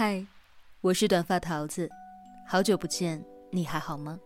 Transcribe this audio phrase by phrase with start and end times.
[0.00, 0.24] 嗨，
[0.80, 1.90] 我是短发桃子，
[2.46, 4.16] 好久不见，你还好吗？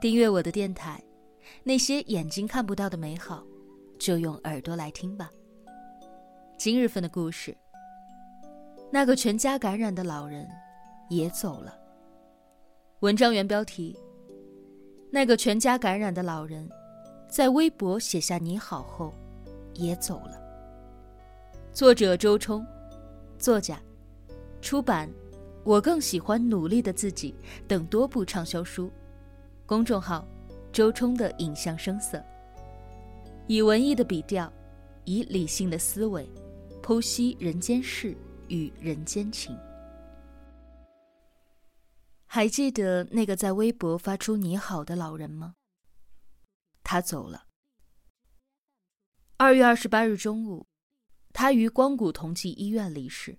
[0.00, 1.02] 订阅我的电台，
[1.64, 3.42] 那些眼睛看不到的美好，
[3.98, 5.32] 就用耳朵来听吧。
[6.56, 7.56] 今日份的故事，
[8.92, 10.48] 那个全家感染的老人
[11.10, 11.76] 也走了。
[13.00, 13.98] 文章原标题：
[15.10, 16.70] 那个全家感染的老人，
[17.28, 19.12] 在微博写下你好后，
[19.74, 20.40] 也走了。
[21.72, 22.64] 作者周冲，
[23.40, 23.76] 作家。
[24.68, 25.10] 出版，
[25.64, 27.34] 我更喜欢努力的自己
[27.66, 28.92] 等多部畅销书。
[29.64, 30.28] 公众号，
[30.70, 32.22] 周冲的影像声色。
[33.46, 34.52] 以文艺的笔调，
[35.06, 36.30] 以理性的思维，
[36.82, 38.14] 剖析人间事
[38.48, 39.58] 与人间情。
[42.26, 45.54] 还记得那个在微博发出“你好”的老人吗？
[46.84, 47.46] 他走了。
[49.38, 50.66] 二月二十八日中午，
[51.32, 53.38] 他于光谷同济医院离世。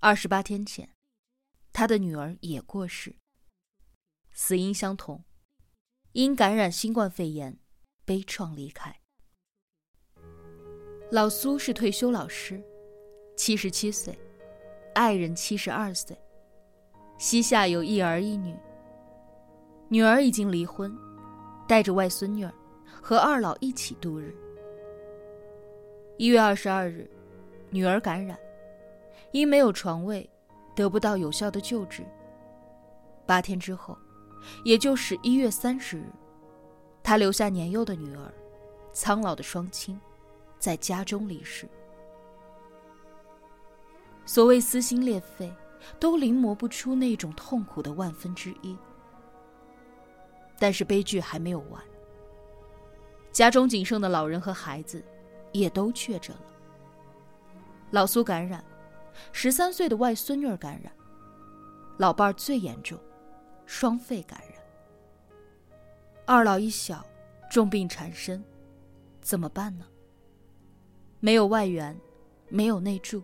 [0.00, 0.90] 二十八天前，
[1.72, 3.16] 他的女儿也过世，
[4.30, 5.24] 死因相同，
[6.12, 7.58] 因感染新冠肺炎，
[8.04, 9.00] 悲怆离开。
[11.10, 12.62] 老苏是退休老师，
[13.36, 14.16] 七十七岁，
[14.94, 16.16] 爱人七十二岁，
[17.18, 18.56] 膝下有一儿一女。
[19.88, 20.96] 女儿已经离婚，
[21.66, 22.54] 带着外孙女儿
[23.02, 24.32] 和二老一起度日。
[26.18, 27.10] 一月二十二日，
[27.70, 28.38] 女儿感染。
[29.30, 30.28] 因没有床位，
[30.74, 32.02] 得不到有效的救治。
[33.26, 33.96] 八天之后，
[34.64, 36.10] 也就是一月三十日，
[37.02, 38.32] 他留下年幼的女儿、
[38.92, 40.00] 苍老的双亲，
[40.58, 41.68] 在家中离世。
[44.24, 45.52] 所谓撕心裂肺，
[46.00, 48.76] 都临摹不出那种痛苦的万分之一。
[50.58, 51.82] 但是悲剧还没有完，
[53.30, 55.04] 家中仅剩的老人和孩子，
[55.52, 56.42] 也都确诊了。
[57.90, 58.64] 老苏感染。
[59.32, 60.92] 十三岁的外孙女感染，
[61.96, 62.98] 老伴儿最严重，
[63.66, 64.58] 双肺感染。
[66.26, 67.04] 二老一小，
[67.50, 68.44] 重病缠身，
[69.20, 69.86] 怎么办呢？
[71.20, 71.98] 没有外援，
[72.48, 73.22] 没有内助。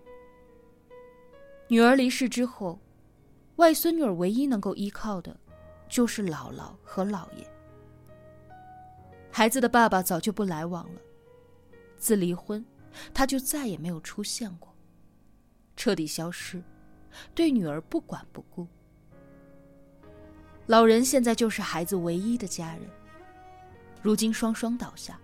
[1.68, 2.78] 女儿离世之后，
[3.56, 5.38] 外孙女儿唯一能够依靠的，
[5.88, 7.46] 就是姥姥和姥爷。
[9.30, 11.00] 孩子的爸爸早就不来往了，
[11.96, 12.64] 自离婚，
[13.12, 14.73] 他就再也没有出现过。
[15.76, 16.62] 彻底消失，
[17.34, 18.66] 对女儿不管不顾。
[20.66, 22.88] 老人现在就是孩子唯一的家人，
[24.00, 25.18] 如今双双倒下，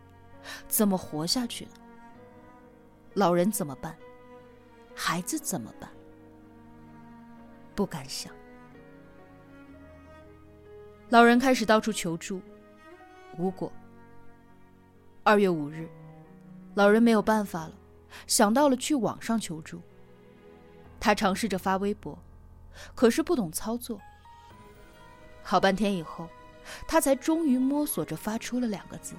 [0.69, 1.71] 怎么活下去呢？
[3.15, 3.97] 老人怎么办？
[4.95, 5.91] 孩子怎么办？
[7.75, 8.33] 不敢想。
[11.09, 12.41] 老人开始到处求助，
[13.39, 13.73] 无果。
[15.23, 15.89] 二月五日，
[16.75, 17.73] 老人没有办法了，
[18.27, 19.81] 想到了去网上求助。
[21.01, 22.17] 他尝试着发微博，
[22.95, 23.99] 可是不懂操作。
[25.43, 26.29] 好半天以后，
[26.87, 29.17] 他才终于摸索着发出了两个字：“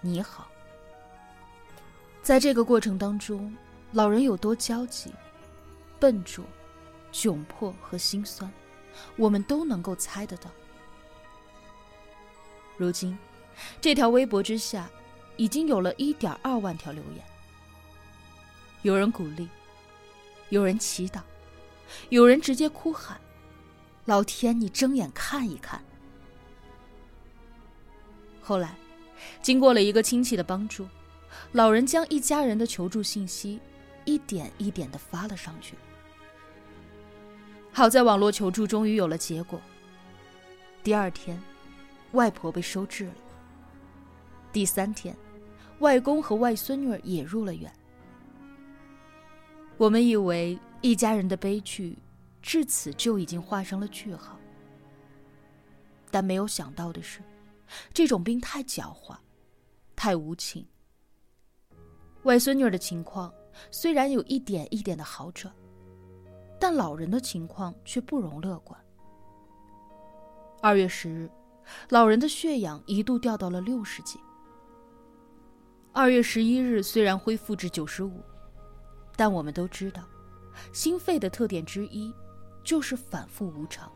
[0.00, 0.48] 你好。”
[2.22, 3.54] 在这个过程当中，
[3.92, 5.12] 老人有多焦急、
[5.98, 6.44] 笨拙、
[7.12, 8.50] 窘迫和心酸，
[9.16, 10.50] 我们都能够猜得到。
[12.76, 13.16] 如今，
[13.80, 14.88] 这条微博之下，
[15.36, 17.24] 已经有了一点二万条留言，
[18.82, 19.48] 有人鼓励。
[20.50, 21.20] 有人祈祷，
[22.10, 23.20] 有人直接哭喊
[24.04, 25.82] ：“老天，你睁眼看一看！”
[28.42, 28.74] 后来，
[29.42, 30.86] 经过了一个亲戚的帮助，
[31.52, 33.60] 老人将一家人的求助信息
[34.04, 35.74] 一点一点的发了上去。
[37.72, 39.60] 好在网络求助终于有了结果。
[40.82, 41.40] 第二天，
[42.12, 43.14] 外婆被收治了。
[44.52, 45.16] 第三天，
[45.78, 47.72] 外公和外孙女儿也入了院。
[49.80, 51.96] 我们以为一家人的悲剧
[52.42, 54.38] 至此就已经画上了句号，
[56.10, 57.22] 但没有想到的是，
[57.90, 59.16] 这种病太狡猾，
[59.96, 60.66] 太无情。
[62.24, 63.32] 外孙女的情况
[63.70, 65.50] 虽然有一点一点的好转，
[66.58, 68.78] 但老人的情况却不容乐观。
[70.60, 71.30] 二月十日，
[71.88, 74.20] 老人的血氧一度掉到了六十几。
[75.90, 78.22] 二月十一日，虽然恢复至九十五。
[79.20, 80.02] 但我们都知道，
[80.72, 82.10] 心肺的特点之一
[82.64, 83.92] 就是反复无常。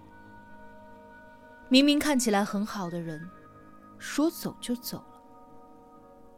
[1.70, 3.26] 明明看起来很好的人，
[3.98, 5.22] 说走就走了。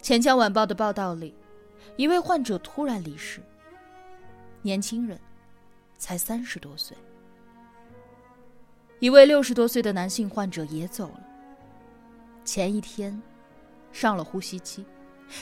[0.01, 1.35] 钱江晚报的报道里，
[1.97, 3.43] 一位患者突然离世，
[4.63, 5.21] 年轻人，
[5.99, 6.97] 才三十多岁。
[9.01, 11.21] 一位六十多岁的男性患者也走了。
[12.45, 13.21] 前一天，
[13.91, 14.87] 上了呼吸机，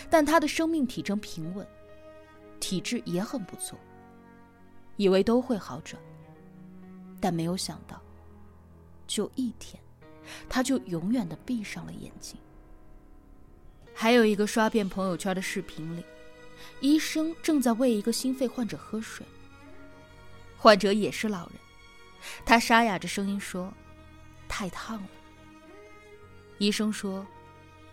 [0.08, 1.66] 但他的生命体征平稳。
[2.64, 3.78] 体质也很不错。
[4.96, 6.00] 以为都会好转，
[7.20, 8.00] 但没有想到，
[9.06, 9.78] 就一天，
[10.48, 12.38] 他就永远的闭上了眼睛。
[13.92, 16.02] 还有一个刷遍朋友圈的视频里，
[16.80, 19.26] 医生正在喂一个心肺患者喝水。
[20.56, 21.56] 患者也是老人，
[22.46, 23.70] 他沙哑着声音说
[24.48, 25.08] ：“太烫了。”
[26.56, 27.26] 医生说：“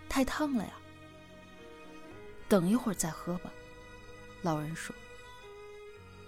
[0.07, 0.73] 太烫了呀。”
[2.47, 3.51] 等一会儿再喝吧，
[4.41, 4.95] 老人说。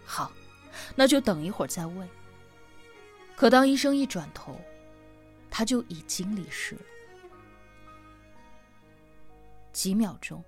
[0.06, 0.32] 好，
[0.96, 2.08] 那就等一会儿再喂。
[3.36, 4.60] 可当医生一转头，
[5.50, 6.82] 他就已经离世了。
[9.72, 10.44] 几秒钟，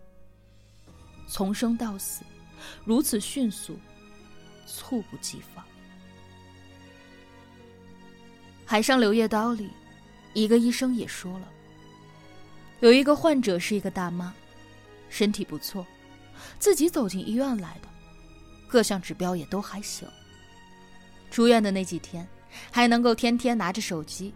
[1.28, 2.24] 从生到死，
[2.84, 3.80] 如此迅速，
[4.68, 5.66] 猝不及防。
[8.68, 9.72] 《海上柳叶刀》里，
[10.34, 11.48] 一个医生也说了，
[12.82, 14.34] 有一个患者是一个大妈。
[15.10, 15.86] 身体不错，
[16.60, 17.88] 自己走进医院来的，
[18.68, 20.08] 各项指标也都还行。
[21.32, 22.28] 出院的那几天，
[22.72, 24.34] 还能够天天拿着手机，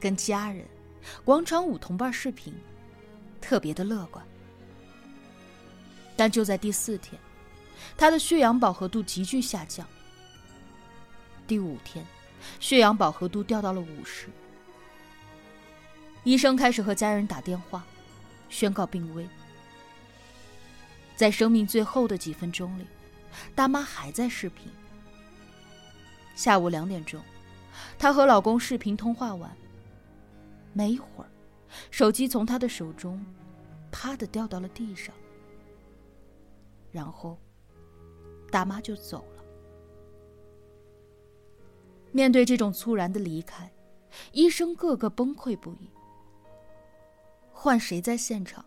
[0.00, 0.66] 跟家人、
[1.24, 2.54] 广场舞同伴视频，
[3.40, 4.24] 特别的乐观。
[6.16, 7.20] 但就在第四天，
[7.96, 9.86] 他的血氧饱和度急剧下降。
[11.46, 12.06] 第五天，
[12.60, 14.28] 血氧饱和度掉到了五十。
[16.22, 17.84] 医生开始和家人打电话，
[18.48, 19.28] 宣告病危。
[21.16, 22.86] 在生命最后的几分钟里，
[23.54, 24.70] 大妈还在视频。
[26.34, 27.22] 下午两点钟，
[27.98, 29.56] 她和老公视频通话完，
[30.72, 31.30] 没一会儿，
[31.90, 33.24] 手机从她的手中
[33.92, 35.14] 啪的掉到了地上，
[36.90, 37.38] 然后
[38.50, 39.44] 大妈就走了。
[42.10, 43.72] 面对这种猝然的离开，
[44.32, 45.90] 医生个个崩溃不已。
[47.52, 48.64] 换谁在现场？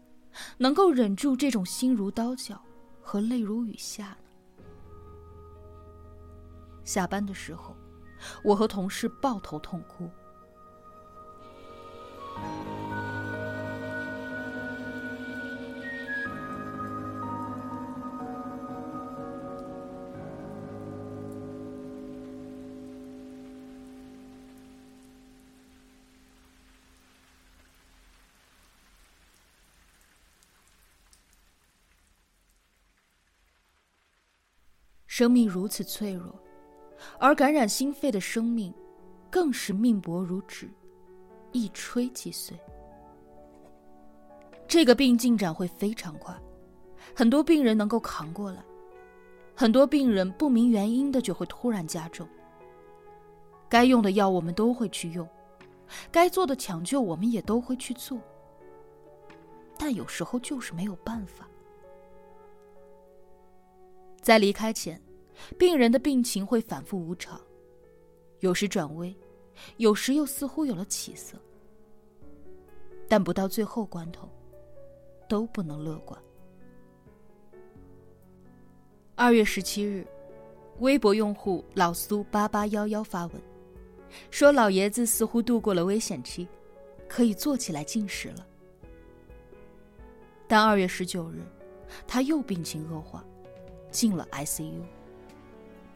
[0.58, 2.62] 能够忍住这种心如刀绞
[3.02, 4.64] 和泪如雨下呢？
[6.84, 7.76] 下班的时候，
[8.44, 10.10] 我和同事抱头痛哭。
[35.18, 36.32] 生命如此脆弱，
[37.18, 38.72] 而感染心肺的生命，
[39.32, 40.70] 更是命薄如纸，
[41.52, 42.56] 一吹即碎。
[44.68, 46.40] 这个病进展会非常快，
[47.16, 48.64] 很多病人能够扛过来，
[49.56, 52.30] 很多病人不明原因的就会突然加重。
[53.68, 55.28] 该用的药我们都会去用，
[56.12, 58.20] 该做的抢救我们也都会去做，
[59.80, 61.50] 但有时候就是没有办法。
[64.22, 65.02] 在离开前。
[65.58, 67.40] 病人的病情会反复无常，
[68.40, 69.16] 有时转危，
[69.78, 71.38] 有时又似乎有了起色，
[73.08, 74.30] 但不到最后关头，
[75.28, 76.20] 都不能乐观。
[79.16, 80.06] 二月十七日，
[80.80, 83.42] 微博用户老苏八八幺幺发文，
[84.30, 86.48] 说老爷子似乎度过了危险期，
[87.08, 88.46] 可以坐起来进食了。
[90.48, 91.42] 但二月十九日，
[92.08, 93.26] 他又病情恶化，
[93.90, 94.82] 进了 ICU。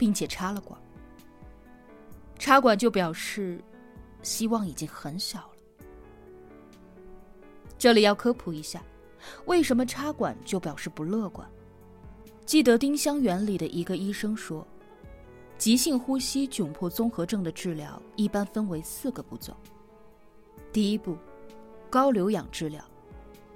[0.02, 0.76] 并且插了管，
[2.36, 3.62] 插管就表示
[4.20, 5.54] 希望已经很小了。
[7.78, 8.82] 这里要科普一下，
[9.46, 11.48] 为什么插管就表示不乐观？
[12.44, 14.66] 记得丁香园里的一个医生说，
[15.56, 19.56] 急性呼吸窘迫综合症的治疗一般分为四个步骤：
[20.72, 21.16] 第一步，
[21.88, 22.82] 高流氧治疗；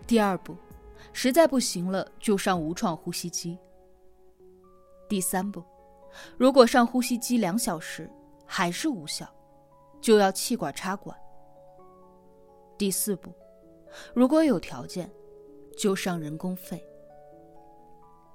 [0.06, 0.56] 第二步，
[1.12, 3.58] 实在不行了就上无创呼吸机；
[5.08, 5.60] 第三步。
[6.36, 8.10] 如果上呼吸机两小时
[8.44, 9.26] 还是无效，
[10.00, 11.16] 就要气管插管。
[12.78, 13.32] 第四步，
[14.14, 15.10] 如果有条件，
[15.76, 16.82] 就上人工肺。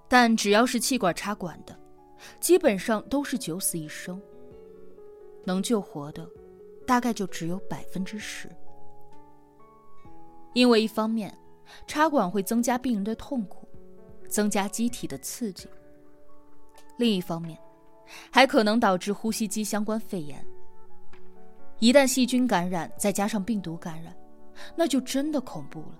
[0.07, 1.77] 但只要是气管插管的，
[2.39, 4.21] 基本上都是九死一生，
[5.45, 6.27] 能救活的
[6.85, 8.49] 大概就只有百分之十。
[10.53, 11.33] 因为一方面，
[11.87, 13.65] 插管会增加病人的痛苦，
[14.27, 15.67] 增加机体的刺激；
[16.97, 17.57] 另一方面，
[18.31, 20.45] 还可能导致呼吸机相关肺炎。
[21.79, 24.15] 一旦细菌感染，再加上病毒感染，
[24.75, 25.99] 那就真的恐怖了，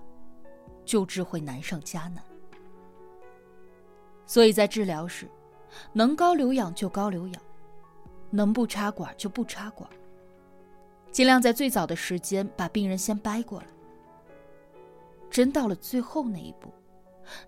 [0.84, 2.22] 救治会难上加难。
[4.26, 5.28] 所以在治疗时，
[5.92, 7.42] 能高流氧就高流氧，
[8.30, 9.90] 能不插管就不插管，
[11.10, 13.66] 尽量在最早的时间把病人先掰过来。
[15.28, 16.72] 真到了最后那一步，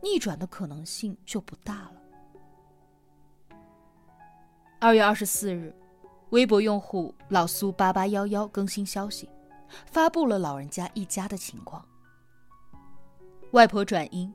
[0.02, 1.93] 逆转的可能性就不大了。
[4.84, 5.74] 二月二十四日，
[6.28, 9.26] 微博用户老苏八八幺幺更新消息，
[9.86, 11.82] 发布了老人家一家的情况：
[13.52, 14.30] 外婆转阴，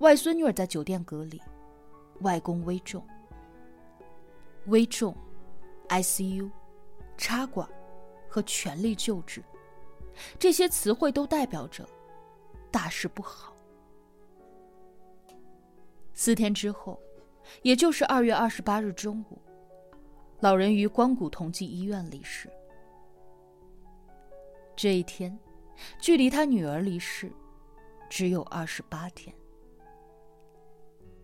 [0.00, 1.40] 外孙女儿在酒店隔离，
[2.20, 3.02] 外公危重。
[4.66, 5.16] 危重
[5.88, 6.50] ，ICU，
[7.16, 7.66] 插管
[8.28, 9.42] 和全力救治，
[10.38, 11.88] 这些词汇都代表着
[12.70, 13.54] 大事不好。
[16.12, 17.00] 四天之后，
[17.62, 19.38] 也就是二月二十八日中午，
[20.40, 22.48] 老人于光谷同济医院离世。
[24.76, 25.36] 这一天，
[26.00, 27.32] 距离他女儿离世
[28.08, 29.34] 只有二十八天，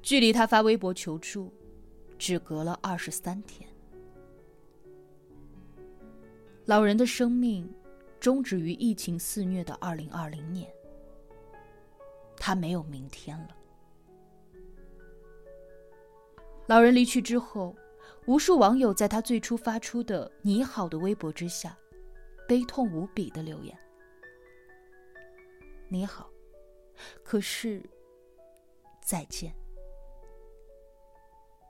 [0.03, 1.53] 距离他发微博求助。
[2.17, 3.69] 只隔了二十三天，
[6.65, 7.69] 老人的生命
[8.21, 10.73] 终止于疫情肆虐的二零二零年。
[12.37, 13.49] 他没有明天了。
[16.67, 17.75] 老人离去之后，
[18.27, 21.77] 无数网友在他最初发出的“你好”的微博之下，
[22.49, 23.79] 悲痛无比的留言
[25.89, 26.31] ：“你好，
[27.23, 27.83] 可是
[29.03, 29.55] 再见。”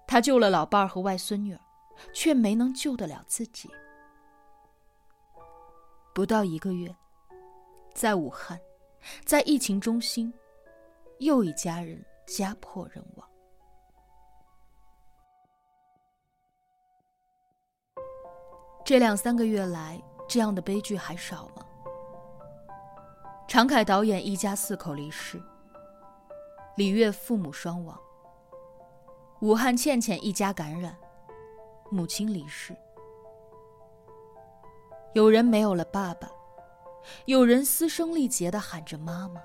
[0.07, 1.59] 他救了老伴儿和外孙女，
[2.13, 3.69] 却没能救得了自己。
[6.15, 6.95] 不到一个月，
[7.95, 8.61] 在武汉，
[9.25, 10.33] 在疫情中心，
[11.19, 13.29] 又一家人家破人亡。
[18.85, 19.99] 这两三个月来，
[20.29, 21.64] 这样的悲剧还少吗？
[23.49, 25.43] 常凯导演一家四口离世，
[26.76, 27.99] 李月父母双亡。
[29.41, 30.95] 武汉倩倩一家感染，
[31.91, 32.76] 母亲离世。
[35.14, 36.31] 有人没有了爸爸，
[37.25, 39.41] 有人嘶声力竭的喊着妈妈。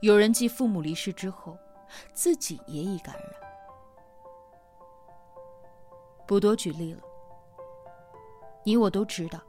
[0.00, 1.58] 有人继父母离世之后，
[2.12, 3.34] 自己也已感染。
[6.24, 7.02] 不多举例了，
[8.70, 9.40] 你我都知道，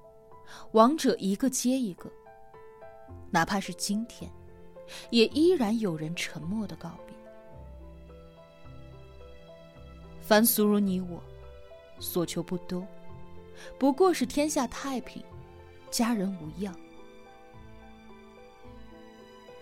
[0.72, 2.12] 王者一个接一个。
[3.30, 4.28] 哪怕是今天，
[5.12, 7.16] 也依然有人沉默的告别。
[10.22, 11.22] 凡俗如你我，
[12.00, 12.84] 所求不多，
[13.78, 15.24] 不过是天下太平，
[15.92, 16.76] 家人无恙。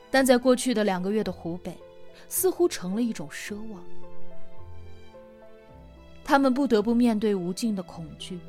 [0.09, 1.77] 但在过去的两个月的湖北，
[2.29, 3.83] 似乎成了一种奢望。
[6.23, 8.39] 他们不得不面对无尽的恐惧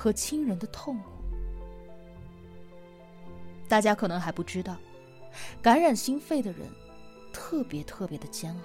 [0.00, 1.10] 和亲人的痛苦。
[3.68, 4.74] 大家可能还不知道，
[5.60, 6.66] 感染心肺的人
[7.34, 8.62] 特别特别的煎熬，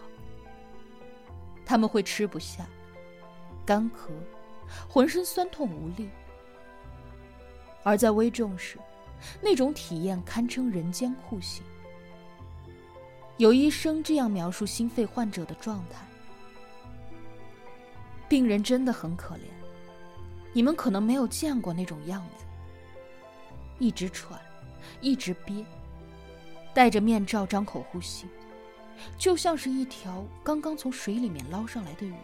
[1.66, 2.66] 他们会吃不下。
[3.66, 4.12] 干咳，
[4.88, 6.08] 浑身酸痛无力，
[7.84, 8.80] 而在危重时，
[9.42, 11.62] 那种体验堪称人间酷刑。
[13.36, 16.06] 有医生这样描述心肺患者的状态：
[18.30, 19.42] 病人真的很可怜，
[20.56, 22.46] 你们可能没有见过那种样子，
[23.78, 24.40] 一直喘，
[25.02, 25.66] 一直憋，
[26.74, 28.26] 戴着面罩张口呼吸，
[29.18, 32.16] 就像是一条刚刚从水里面捞上来的鱼。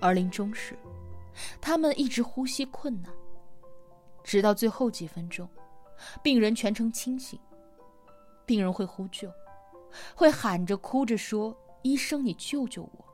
[0.00, 0.74] 而临终时，
[1.60, 3.12] 他们一直呼吸困难，
[4.24, 5.46] 直到最后几分钟，
[6.22, 7.38] 病人全程清醒。
[8.46, 9.30] 病人会呼救，
[10.14, 13.04] 会喊着哭着说：“医生，你救救我！”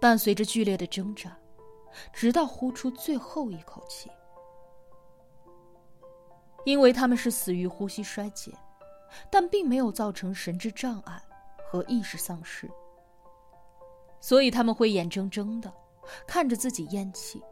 [0.00, 1.36] 伴随着剧烈的挣扎，
[2.12, 4.10] 直到呼出最后一口气。
[6.64, 8.52] 因为他们是死于呼吸衰竭，
[9.30, 11.22] 但并没有造成神志障碍
[11.70, 12.70] 和意识丧失。
[14.20, 15.72] 所以他们会眼睁睁的
[16.26, 17.42] 看着自己咽气，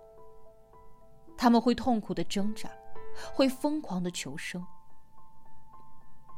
[1.36, 2.68] 他们会痛苦的挣扎，
[3.32, 4.66] 会疯狂的求生，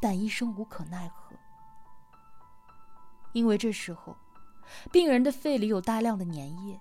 [0.01, 1.35] 但医生无可奈何，
[3.33, 4.15] 因为这时候，
[4.91, 6.81] 病人的肺里有大量的粘液，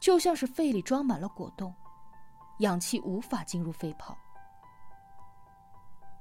[0.00, 1.74] 就像是肺里装满了果冻，
[2.58, 4.16] 氧气无法进入肺泡，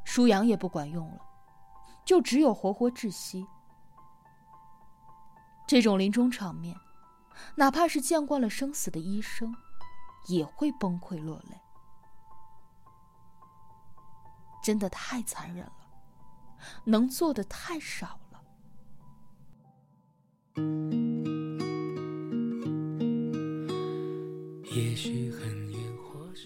[0.04, 1.20] 输氧也不管用了，
[2.06, 3.46] 就只有活活窒息。
[5.68, 6.78] 这种临终场面，
[7.56, 9.54] 哪怕是见惯了生死的医生，
[10.28, 11.60] 也会崩溃落泪。
[14.64, 15.74] 真的太残忍了，
[16.84, 18.27] 能做的太少了。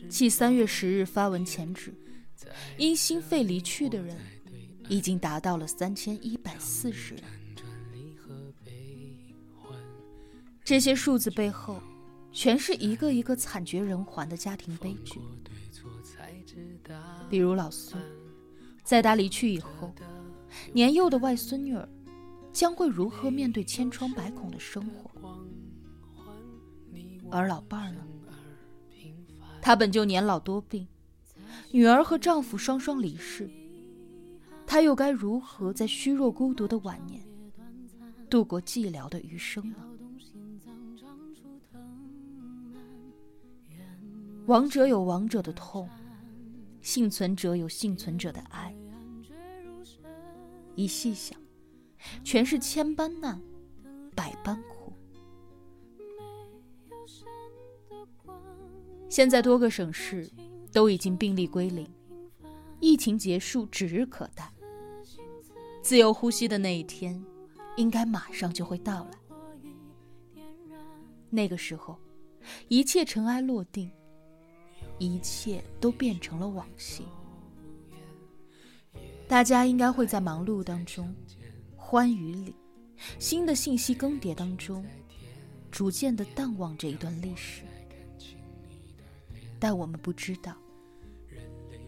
[0.09, 1.91] 继三月十日发文前指，
[2.77, 4.15] 因心肺离去的人，
[4.87, 7.23] 已经达到了三千一百四十人。
[10.63, 11.81] 这些数字背后，
[12.31, 15.19] 全是一个一个惨绝人寰的家庭悲剧。
[17.29, 17.99] 比如老孙，
[18.83, 19.91] 在他离去以后，
[20.71, 21.89] 年幼的外孙女儿
[22.51, 25.09] 将会如何面对千疮百孔的生活？
[27.29, 28.05] 而老伴儿呢？
[29.61, 30.87] 他本就年老多病，
[31.71, 33.49] 女儿和丈夫双双离世，
[34.65, 37.21] 他又该如何在虚弱孤独的晚年
[38.29, 39.77] 度过寂寥的余生呢？
[44.47, 45.87] 亡者有亡者的痛，
[46.81, 48.75] 幸存者有幸存者的爱。
[50.75, 51.39] 一细想，
[52.23, 53.41] 全是千般难，
[54.15, 54.93] 百般苦。
[59.09, 60.29] 现在多个省市
[60.71, 61.87] 都已经病例归零，
[62.79, 64.51] 疫情结束指日可待。
[65.81, 67.23] 自由呼吸的那一天，
[67.75, 69.11] 应该马上就会到来。
[71.29, 71.97] 那个时候，
[72.67, 73.91] 一切尘埃落定。
[74.97, 77.03] 一切都变成了往昔，
[79.27, 81.11] 大家应该会在忙碌当中、
[81.91, 82.55] 欢愉里、
[83.19, 84.85] 新的信息更迭当中，
[85.69, 87.63] 逐渐的淡忘这一段历史。
[89.59, 90.55] 但我们不知道，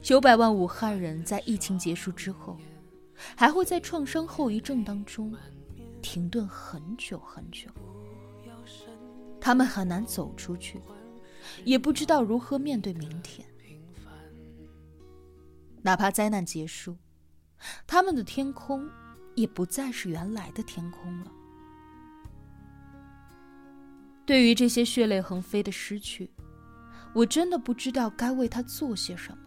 [0.01, 2.57] 九百万武汉人在疫情结束之后，
[3.33, 5.33] 还会在创伤后遗症当中
[6.01, 7.69] 停顿很久很久，
[9.39, 10.81] 他们很难走出去。
[11.63, 13.47] 也不知道如何面对明天。
[15.81, 16.97] 哪怕灾难结束，
[17.87, 18.85] 他们的天空
[19.35, 21.31] 也不再是原来的天空了。
[24.25, 26.29] 对于这些血泪横飞的失去，
[27.13, 29.37] 我真的不知道该为他做些什么。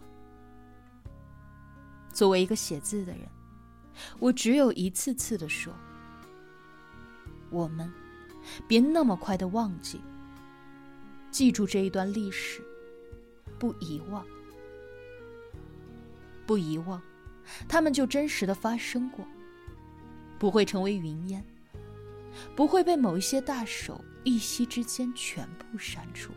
[2.12, 3.28] 作为一个写字的人，
[4.18, 5.72] 我只有一次次的说
[7.50, 7.90] ：“我们
[8.68, 10.00] 别那么快的忘记。”
[11.30, 12.62] 记住这一段历史，
[13.58, 14.24] 不遗忘，
[16.46, 17.02] 不遗忘，
[17.68, 19.26] 他们就真实的发生过，
[20.38, 21.44] 不会成为云烟，
[22.54, 26.32] 不会被某一些大手一夕之间全部删除。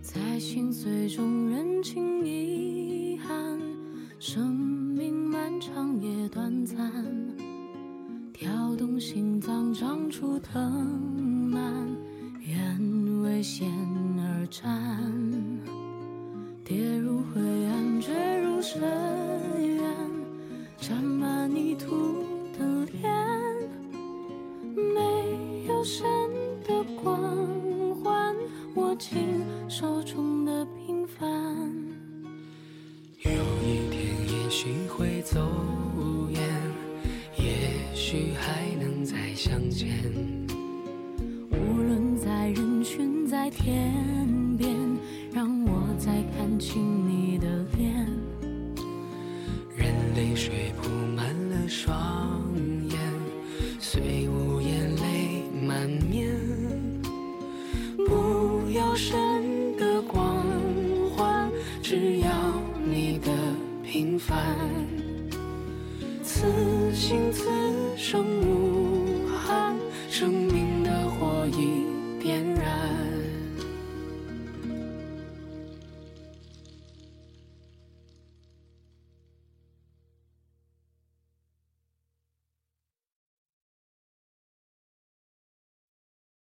[0.00, 3.60] 在心碎中认清遗憾，
[4.18, 6.92] 生命漫长也短暂。
[8.32, 10.60] 跳动心脏，长出藤
[11.48, 11.88] 蔓，
[12.40, 13.70] 愿为险
[14.18, 14.81] 而战。